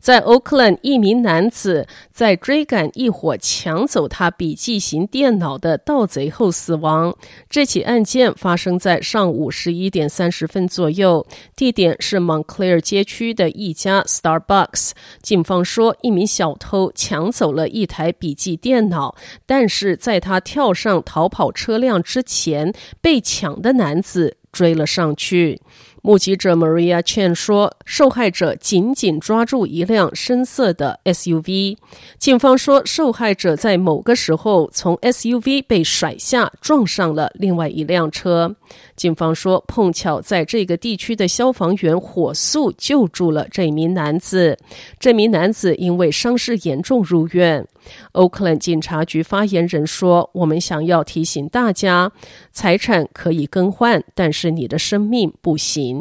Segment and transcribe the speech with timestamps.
[0.00, 7.14] 在 Oakland，一名男子在追赶一伙抢走他笔记型电脑的盗贼后死亡。
[7.50, 14.92] 这起案件发生在上午十一点三十分左右，地点是 Montclair 街区的一家 Starbucks。
[15.20, 22.72] 警方说，一名小偷抢走了一台笔记电脑，但是在他跳上逃跑车辆之前，
[23.02, 25.60] 被抢的男子追了上去。
[26.02, 31.76] 目击者 Maria 劝说，受害者紧紧抓住一辆深色的 SUV。
[32.18, 38.56] 警方说，受害者在某个时候从 SUV 被甩下，撞上了另外一辆车。
[38.96, 44.56] 警方说，碰巧在这个地区的消防员火速救助了这名男子。
[44.98, 47.66] 这名男子因为伤势严重入院。
[48.12, 52.12] Oakland 警察局发言人说：“我们想要提醒大家，
[52.52, 55.99] 财产可以更换，但是你的生命不行。”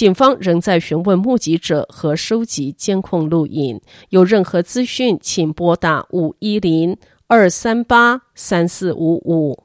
[0.00, 3.78] 警方仍在询问目击者和收集监控录影。
[4.08, 9.64] 有任何资讯，请拨打五一零二三八三四五五。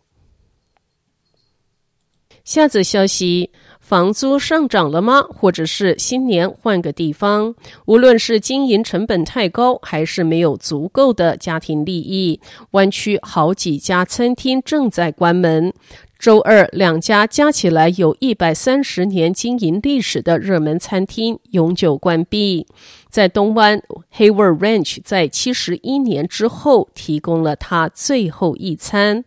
[2.43, 5.21] 下则消息：房租上涨了吗？
[5.21, 7.55] 或者是新年换个地方？
[7.85, 15.73] 无论是经营成本太高，还是没有足够的家庭利益，湾区好几家餐厅正在关门。
[16.17, 22.65] 周二，两家加起来有一百三十年经营历史的热门餐厅永久关闭。
[23.09, 23.81] 在东湾
[24.17, 29.23] ，Hayward Ranch 在七十一年之后提供了他最后一餐。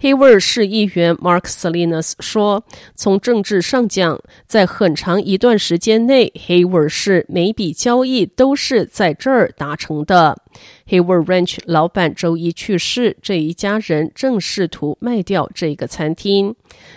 [0.00, 2.64] Hayward 市议员 Mark Salinas 说
[2.94, 10.40] ：“从政治上讲，在很长一段时间内，Hayward 市每笔交易都是在这儿达成的。”
[10.88, 16.31] Hayward Ranch 老板周一去世，这一家人正试图卖掉这个餐厅。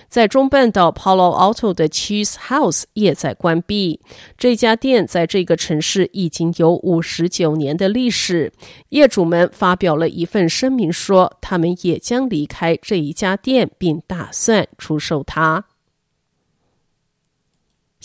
[0.08, 4.00] 在中半岛 Palo Alto 的 Cheese House 也在关闭。
[4.38, 8.54] 这家店在这个城市已经有五十九年的历史，
[8.90, 15.66] 业主们发表了一份声明说，他们也将离开这一家店，并打算出售它。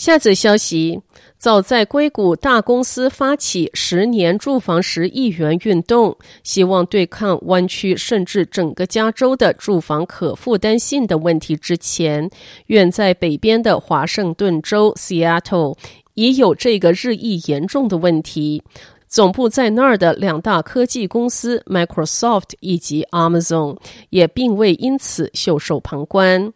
[0.00, 0.98] 下则消息：
[1.36, 12.30] 早在硅谷大公司发起十年住房十亿元运动，希望对抗湾区甚至整个加州的住房可负担性的问题之前，
[12.68, 15.76] 远在北边的华盛顿州 Seattle
[16.14, 18.62] 已有这个日益严重的问题。
[19.06, 23.76] 总部在那儿的两大科技公司 Microsoft 以及 Amazon
[24.08, 26.54] 也并未因此袖手旁观。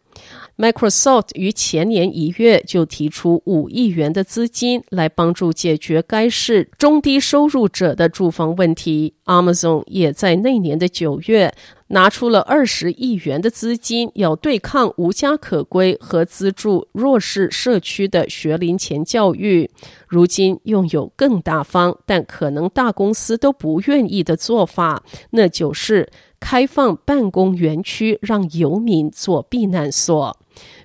[0.57, 9.15] Microsoft 于前年一月就提出五亿元的资金来帮助解决该市中低收入者的住房问题。
[9.25, 11.53] Amazon 也在那年的九月
[11.89, 19.69] 拿出了二十亿元的资金，要对抗无家可归和资助弱势社区的学龄前教育。
[20.07, 30.39] 如今拥有更大方，但可能大公司都不愿意的做法，那就是开放办公园区，让游民做避难所。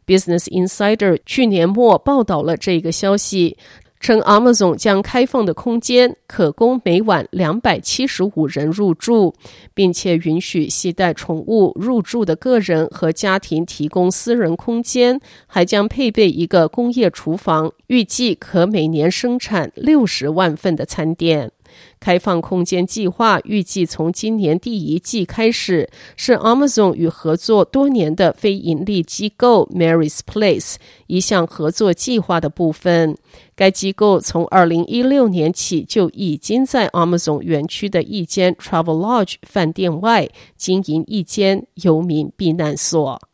[0.09, 3.55] Business Insider 去年末报道了这个消息，
[3.99, 9.35] 称 Amazon 将开放的空间可供每晚两百七十五人入住，
[9.75, 21.51] 并且允许携带宠物入住的个人和家庭提供私人空间，还将配备一个工业厨房，预计可每年生产六十万份的餐点。
[21.99, 30.75] 开放空间计划预计从今年第一季开始，是 Amazon 与合作多年的非营利机构 Mary's Place
[31.07, 33.17] 一项合作计划的部分。
[33.55, 43.28] 该机构从二零一六年起就已经在 Amazon 园区的一间 Travelodge 饭店外经营一间游民避难所。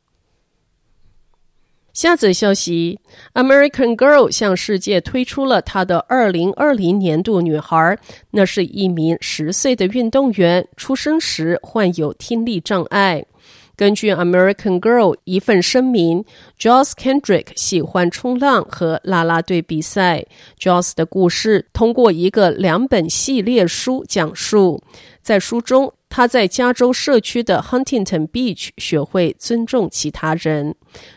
[1.95, 2.99] 下则消息
[3.35, 7.97] ：American Girl 向世界推出了她的二零二零年度女孩，
[8.31, 13.25] 那是一名十岁的运动员，出生时患有听力障碍。
[13.77, 16.25] 根据 American Girl 一份声明
[16.59, 20.25] ，Joss Kendrick 喜欢冲浪和啦啦队比赛。
[20.59, 24.83] Joss 的故事通过一个两本系列书讲述，
[25.21, 25.93] 在书中。
[26.15, 30.73] 他在加州社区的 Huntington Beach 学会尊重其他人。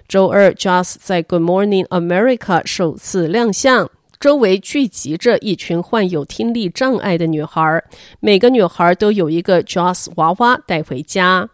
[0.09, 7.81] 周二，Joss 在 Good Morning America 首次亮相，周围聚集着一群患有听力障碍的女孩，
[8.19, 11.49] 每个女孩都有一个 Joss 娃娃带回家。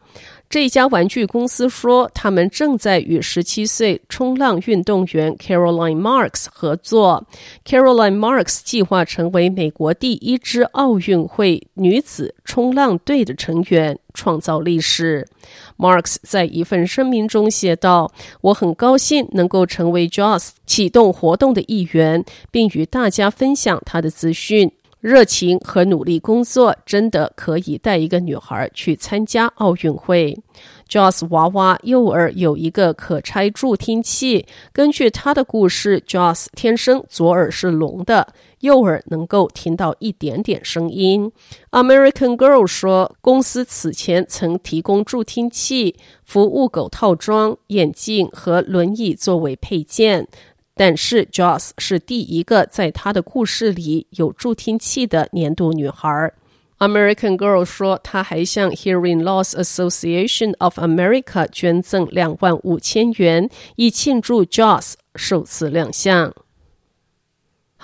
[0.55, 7.27] 这家玩具公司说，他们正在与十七岁冲浪运动员 Caroline Marks 合作。
[7.65, 15.27] Caroline Marks 计划成为美国第一支奥运会女子冲浪队的成员，创造历史。
[15.77, 18.13] Marks 在一份声明中写道
[18.43, 24.71] ：“我很高兴能够成为 JOS 启动活动的一员，并与大家分享他的资讯。”
[25.05, 30.35] 热情和努力工作真的可以带一个女孩去参加奥运会。
[30.89, 34.47] Joss 娃娃右耳有一个可拆助听器。
[34.73, 41.31] 根据他的故事，Joss 天生左耳是聋的，右耳能够听到一点点声音。
[41.73, 50.27] American Girl 说，公司此前曾提供助听器、服务狗套装、眼镜和轮椅作为配件。
[50.77, 56.33] 但是，Joss 是第一个在她的故事里有助听器的年度女孩。
[56.79, 66.35] American Girl 说，她还向 Hearing Loss Association of America 捐赠两万五千元，以庆祝 Joss 首次亮相。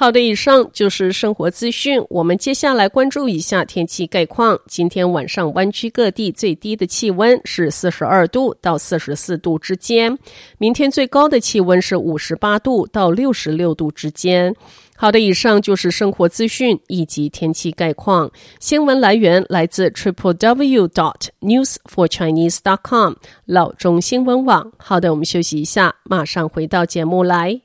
[0.00, 2.02] 好的，以上就是生活资讯。
[2.08, 4.58] 我们接下来关注一下天气概况。
[4.66, 10.18] 今天晚上湾区各地最低的气温是四十二度到四十四度之间，
[10.56, 14.56] 明天最高的气温是五十八度到六十六度之间。
[14.96, 18.30] 好的，以上就是生活资讯以及天气概况。
[18.58, 23.12] 新闻来源来自 triple w dot news for chinese dot com
[23.44, 24.72] 老中新闻网。
[24.78, 27.60] 好的，我们休息一下，马上回到节目来。